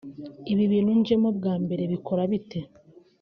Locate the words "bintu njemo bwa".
0.71-1.53